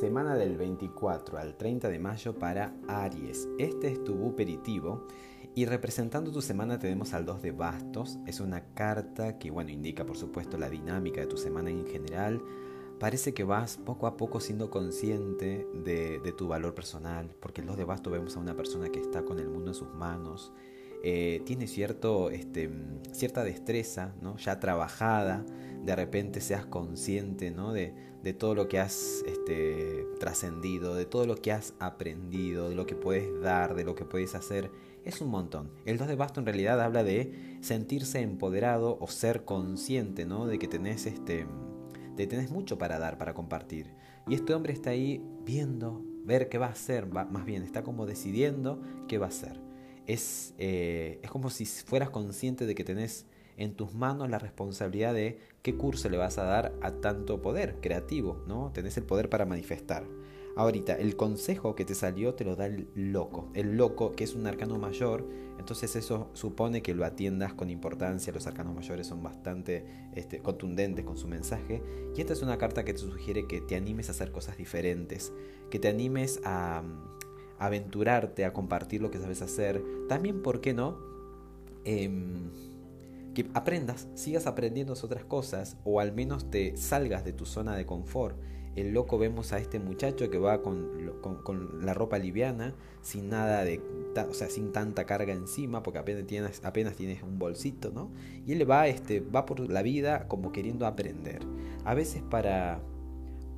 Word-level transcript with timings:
semana 0.00 0.34
del 0.34 0.56
24 0.56 1.38
al 1.38 1.56
30 1.56 1.88
de 1.88 1.98
mayo 2.00 2.36
para 2.36 2.74
Aries. 2.88 3.48
Este 3.58 3.92
es 3.92 4.02
tu 4.02 4.14
buperitivo 4.14 5.06
y 5.54 5.66
representando 5.66 6.32
tu 6.32 6.42
semana 6.42 6.80
tenemos 6.80 7.14
al 7.14 7.24
2 7.24 7.42
de 7.42 7.52
bastos. 7.52 8.18
Es 8.26 8.40
una 8.40 8.74
carta 8.74 9.38
que 9.38 9.52
bueno 9.52 9.70
indica 9.70 10.04
por 10.04 10.16
supuesto 10.16 10.58
la 10.58 10.68
dinámica 10.68 11.20
de 11.20 11.28
tu 11.28 11.36
semana 11.36 11.70
en 11.70 11.86
general. 11.86 12.42
Parece 12.98 13.34
que 13.34 13.44
vas 13.44 13.76
poco 13.76 14.08
a 14.08 14.16
poco 14.16 14.40
siendo 14.40 14.68
consciente 14.68 15.66
de, 15.84 16.18
de 16.18 16.32
tu 16.32 16.48
valor 16.48 16.74
personal, 16.74 17.32
porque 17.40 17.60
el 17.60 17.68
2 17.68 17.76
de 17.76 17.84
bastos 17.84 18.12
vemos 18.12 18.36
a 18.36 18.40
una 18.40 18.56
persona 18.56 18.88
que 18.88 19.00
está 19.00 19.24
con 19.24 19.38
el 19.38 19.48
mundo 19.48 19.70
en 19.70 19.74
sus 19.74 19.92
manos, 19.94 20.52
eh, 21.06 21.42
tiene 21.44 21.66
cierto, 21.66 22.30
este, 22.30 22.70
cierta 23.12 23.44
destreza, 23.44 24.14
¿no? 24.22 24.38
ya 24.38 24.58
trabajada, 24.58 25.44
de 25.84 25.94
repente 25.94 26.40
seas 26.40 26.64
consciente 26.64 27.50
¿no? 27.50 27.74
de, 27.74 27.92
de 28.22 28.32
todo 28.32 28.54
lo 28.54 28.68
que 28.68 28.78
has 28.78 29.22
este, 29.26 30.06
trascendido, 30.18 30.94
de 30.94 31.04
todo 31.04 31.26
lo 31.26 31.36
que 31.36 31.52
has 31.52 31.74
aprendido, 31.78 32.70
de 32.70 32.74
lo 32.74 32.86
que 32.86 32.94
puedes 32.94 33.38
dar, 33.42 33.74
de 33.74 33.84
lo 33.84 33.94
que 33.94 34.06
puedes 34.06 34.34
hacer. 34.34 34.70
Es 35.04 35.20
un 35.20 35.28
montón. 35.28 35.72
El 35.84 35.98
2 35.98 36.08
de 36.08 36.14
basto 36.14 36.40
en 36.40 36.46
realidad 36.46 36.80
habla 36.80 37.04
de 37.04 37.58
sentirse 37.60 38.22
empoderado 38.22 38.96
o 38.98 39.06
ser 39.06 39.44
consciente 39.44 40.24
¿no? 40.24 40.46
de 40.46 40.58
que 40.58 40.68
tenés, 40.68 41.04
este, 41.04 41.46
de 42.16 42.26
tenés 42.26 42.50
mucho 42.50 42.78
para 42.78 42.98
dar, 42.98 43.18
para 43.18 43.34
compartir. 43.34 43.92
Y 44.26 44.32
este 44.32 44.54
hombre 44.54 44.72
está 44.72 44.88
ahí 44.88 45.22
viendo, 45.44 46.02
ver 46.24 46.48
qué 46.48 46.56
va 46.56 46.68
a 46.68 46.70
hacer, 46.70 47.08
más 47.08 47.44
bien 47.44 47.62
está 47.62 47.82
como 47.82 48.06
decidiendo 48.06 48.80
qué 49.06 49.18
va 49.18 49.26
a 49.26 49.28
hacer 49.28 49.73
es, 50.06 50.54
eh, 50.58 51.20
es 51.22 51.30
como 51.30 51.50
si 51.50 51.66
fueras 51.66 52.10
consciente 52.10 52.66
de 52.66 52.74
que 52.74 52.84
tenés 52.84 53.26
en 53.56 53.74
tus 53.74 53.94
manos 53.94 54.28
la 54.28 54.38
responsabilidad 54.38 55.14
de 55.14 55.38
qué 55.62 55.76
curso 55.76 56.08
le 56.08 56.16
vas 56.16 56.38
a 56.38 56.44
dar 56.44 56.74
a 56.82 56.92
tanto 56.92 57.40
poder 57.40 57.76
creativo, 57.80 58.42
¿no? 58.46 58.70
Tenés 58.72 58.96
el 58.96 59.04
poder 59.04 59.28
para 59.28 59.44
manifestar. 59.44 60.04
Ahorita, 60.56 60.94
el 60.94 61.16
consejo 61.16 61.74
que 61.74 61.84
te 61.84 61.96
salió 61.96 62.34
te 62.34 62.44
lo 62.44 62.54
da 62.54 62.66
el 62.66 62.88
loco. 62.94 63.50
El 63.54 63.76
loco, 63.76 64.12
que 64.12 64.22
es 64.22 64.34
un 64.34 64.46
arcano 64.46 64.78
mayor, 64.78 65.28
entonces 65.58 65.96
eso 65.96 66.30
supone 66.32 66.80
que 66.80 66.94
lo 66.94 67.04
atiendas 67.04 67.54
con 67.54 67.70
importancia. 67.70 68.32
Los 68.32 68.46
arcanos 68.46 68.72
mayores 68.72 69.08
son 69.08 69.20
bastante 69.20 69.84
este, 70.14 70.38
contundentes 70.38 71.04
con 71.04 71.16
su 71.16 71.26
mensaje. 71.26 71.82
Y 72.16 72.20
esta 72.20 72.34
es 72.34 72.42
una 72.42 72.56
carta 72.56 72.84
que 72.84 72.92
te 72.92 73.00
sugiere 73.00 73.48
que 73.48 73.62
te 73.62 73.74
animes 73.74 74.08
a 74.08 74.12
hacer 74.12 74.30
cosas 74.30 74.56
diferentes, 74.56 75.32
que 75.70 75.80
te 75.80 75.88
animes 75.88 76.40
a, 76.44 76.84
aventurarte 77.58 78.44
a 78.44 78.52
compartir 78.52 79.02
lo 79.02 79.10
que 79.10 79.18
sabes 79.18 79.42
hacer. 79.42 79.82
También, 80.08 80.42
¿por 80.42 80.60
qué 80.60 80.74
no? 80.74 80.98
Em, 81.84 82.50
que 83.34 83.50
aprendas, 83.52 84.08
sigas 84.14 84.46
aprendiendo 84.46 84.94
otras 84.94 85.24
cosas 85.24 85.76
o 85.84 86.00
al 86.00 86.12
menos 86.12 86.50
te 86.50 86.76
salgas 86.76 87.24
de 87.24 87.32
tu 87.32 87.44
zona 87.46 87.76
de 87.76 87.84
confort. 87.84 88.36
El 88.76 88.92
loco 88.92 89.18
vemos 89.18 89.52
a 89.52 89.58
este 89.58 89.78
muchacho 89.78 90.30
que 90.30 90.38
va 90.38 90.62
con, 90.62 90.88
con, 91.20 91.84
la 91.84 91.94
ropa 91.94 92.18
liviana, 92.18 92.74
sin 93.02 93.28
nada 93.28 93.64
de, 93.64 93.80
o 94.28 94.34
sea, 94.34 94.48
sin 94.48 94.72
tanta 94.72 95.04
carga 95.04 95.32
encima, 95.32 95.82
porque 95.82 96.00
apenas 96.00 96.26
tienes, 96.26 96.64
apenas 96.64 96.96
tienes 96.96 97.22
un 97.22 97.38
bolsito, 97.38 97.92
¿no? 97.92 98.10
Y 98.46 98.52
él 98.52 98.68
va, 98.68 98.88
este, 98.88 99.20
va 99.20 99.46
por 99.46 99.60
la 99.60 99.82
vida 99.82 100.26
como 100.26 100.50
queriendo 100.50 100.86
aprender. 100.86 101.40
A 101.84 101.94
veces 101.94 102.22
para, 102.28 102.80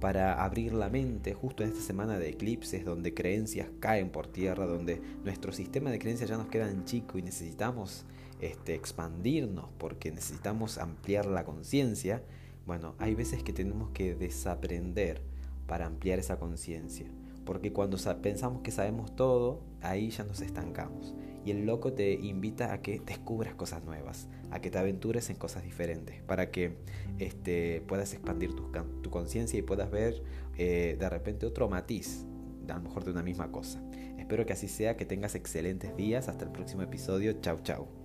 para 0.00 0.42
abrir 0.42 0.72
la 0.72 0.88
mente 0.88 1.34
justo 1.34 1.62
en 1.62 1.68
esta 1.68 1.82
semana 1.82 2.18
de 2.18 2.30
eclipses 2.30 2.84
donde 2.84 3.12
creencias 3.12 3.68
caen 3.80 4.10
por 4.10 4.26
tierra, 4.26 4.66
donde 4.66 5.00
nuestro 5.24 5.52
sistema 5.52 5.90
de 5.90 5.98
creencias 5.98 6.30
ya 6.30 6.38
nos 6.38 6.48
queda 6.48 6.70
en 6.70 6.84
chico 6.84 7.18
y 7.18 7.22
necesitamos 7.22 8.06
este, 8.40 8.74
expandirnos 8.74 9.66
porque 9.78 10.10
necesitamos 10.10 10.78
ampliar 10.78 11.26
la 11.26 11.44
conciencia, 11.44 12.22
bueno, 12.66 12.94
hay 12.98 13.14
veces 13.14 13.42
que 13.42 13.52
tenemos 13.52 13.90
que 13.90 14.14
desaprender 14.14 15.20
para 15.66 15.86
ampliar 15.86 16.18
esa 16.18 16.38
conciencia. 16.38 17.06
Porque 17.44 17.72
cuando 17.72 17.96
pensamos 18.20 18.62
que 18.62 18.70
sabemos 18.70 19.14
todo, 19.16 19.62
ahí 19.80 20.10
ya 20.10 20.24
nos 20.24 20.40
estancamos. 20.40 21.14
Y 21.44 21.52
el 21.52 21.64
loco 21.64 21.94
te 21.94 22.12
invita 22.12 22.72
a 22.72 22.82
que 22.82 23.00
descubras 23.00 23.54
cosas 23.54 23.82
nuevas, 23.84 24.28
a 24.50 24.60
que 24.60 24.70
te 24.70 24.78
aventures 24.78 25.30
en 25.30 25.36
cosas 25.36 25.62
diferentes, 25.62 26.22
para 26.22 26.50
que 26.50 26.76
este, 27.18 27.82
puedas 27.88 28.12
expandir 28.12 28.54
tu, 28.54 29.10
conciencia 29.10 29.58
y 29.58 29.62
puedas 29.62 29.90
ver 29.90 30.22
eh, 30.58 30.96
de 30.98 31.08
repente 31.08 31.46
otro 31.46 31.68
matiz, 31.68 32.26
a 32.68 32.74
lo 32.74 32.82
mejor 32.82 33.04
de 33.04 33.12
una 33.12 33.22
misma 33.22 33.50
cosa. 33.50 33.82
Espero 34.18 34.46
que 34.46 34.52
así 34.52 34.68
sea, 34.68 34.96
que 34.96 35.06
tengas 35.06 35.34
excelentes 35.34 35.96
días. 35.96 36.28
Hasta 36.28 36.44
el 36.44 36.52
próximo 36.52 36.82
episodio. 36.82 37.32
Chau, 37.40 37.58
chau. 37.62 37.99